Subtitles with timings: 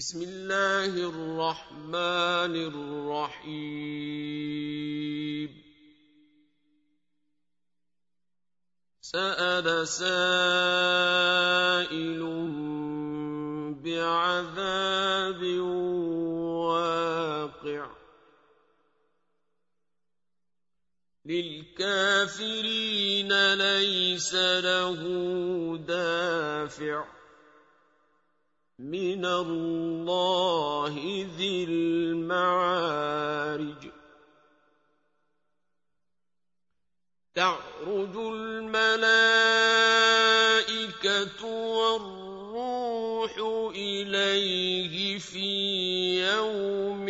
[0.00, 2.54] بسم الله الرحمن
[3.36, 3.50] الرحيم.
[9.00, 10.20] سأل سائل
[13.84, 15.42] بعذاب
[16.64, 17.90] واقع.
[21.24, 25.00] للكافرين ليس له
[25.88, 27.19] دافع.
[28.80, 30.94] من الله
[31.36, 33.10] ذي المعارج
[37.34, 39.04] تعرج الملائكه
[41.46, 43.32] والروح
[43.76, 45.50] اليه في
[46.32, 47.06] يوم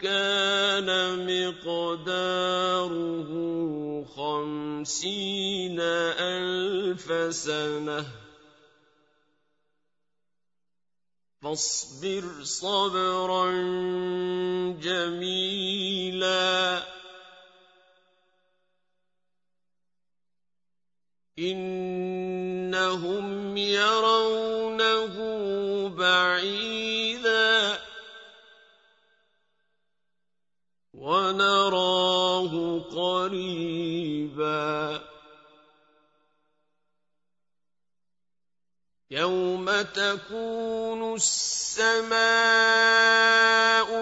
[0.00, 0.88] كان
[1.26, 2.84] مقداره
[4.04, 8.23] خمسين الف سنه
[11.44, 13.50] فاصبر صبرا
[14.80, 16.82] جميلا.
[21.38, 25.16] إنهم يرونه
[25.88, 27.78] بعيدا.
[30.94, 33.54] ونراه قريبا.
[39.14, 42.20] يوم تكون السماء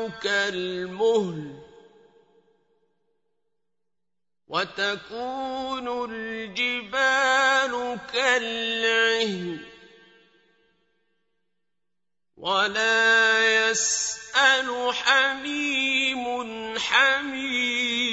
[0.09, 1.63] كالمهل
[4.49, 9.59] وتكون الجبال كالعهن
[12.37, 16.25] ولا يسأل حميم
[16.79, 18.13] حميما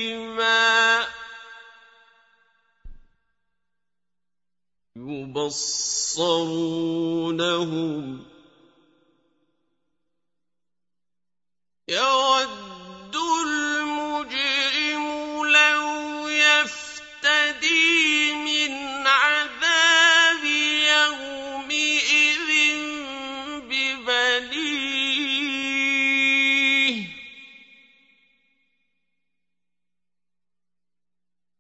[5.10, 6.50] يبصرونهم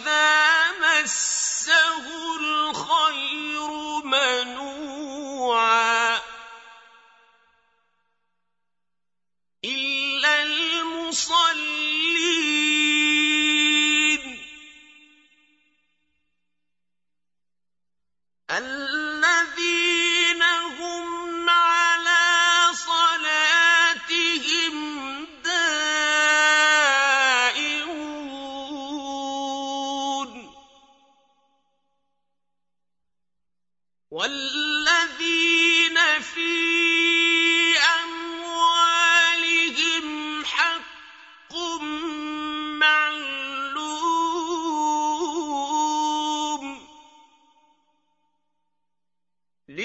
[0.02, 2.08] واذا مسه
[2.40, 3.70] الخير
[4.04, 5.91] منوعا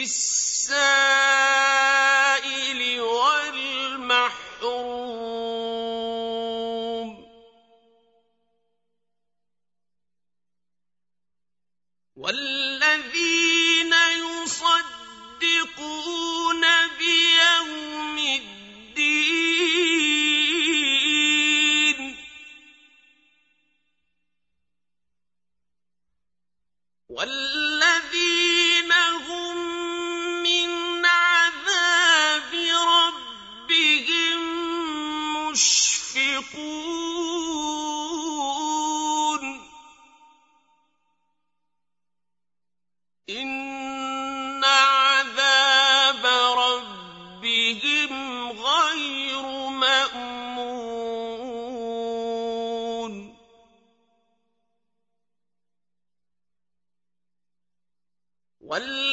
[0.07, 0.71] للسائل
[3.01, 4.37] والمحروم.
[12.17, 13.93] والذين
[14.23, 16.16] يصدقون
[58.77, 59.06] وال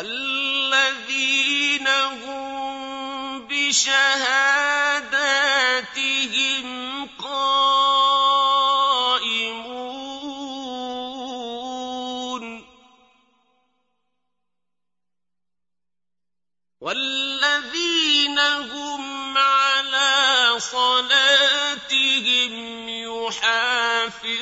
[0.00, 4.26] والذين هم بشهاداتهم
[7.06, 7.60] قائمون.
[16.80, 22.52] والذين هم على صلاتهم
[22.88, 24.40] يحافظون.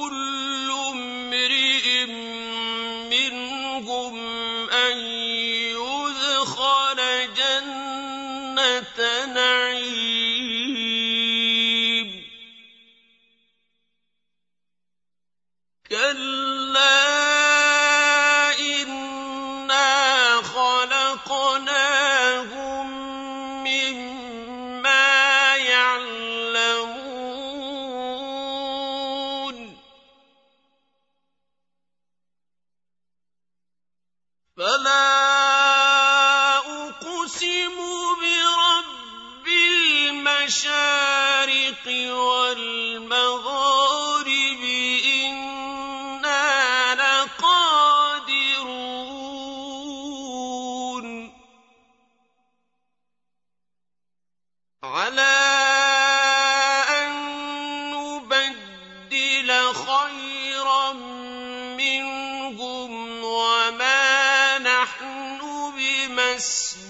[0.00, 2.06] كل امرئ
[3.10, 4.14] منهم
[4.70, 4.98] أن
[5.78, 7.00] يدخل
[7.36, 8.98] جنة
[9.34, 10.26] نعيم.
[15.90, 16.96] كلا
[18.60, 21.85] إنا خلقنا
[40.46, 43.42] المشارق والمغارب
[45.04, 46.44] إنا
[46.94, 47.46] لقادرون.
[54.84, 55.36] على
[56.90, 57.10] أن
[57.90, 60.92] نبدل خيرا
[61.82, 65.40] منهم وما نحن
[65.76, 66.85] بمسجد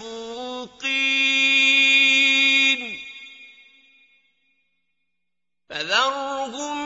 [6.17, 6.86] فأتوهم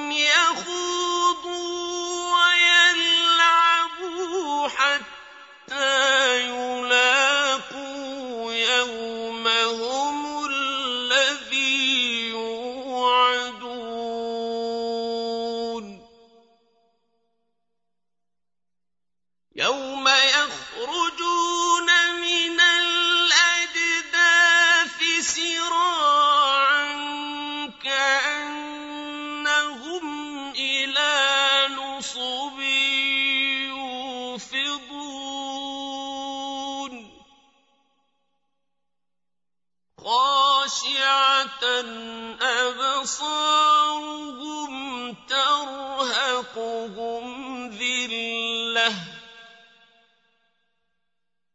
[48.80, 48.94] له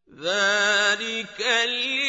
[0.09, 2.04] ذلك اليوم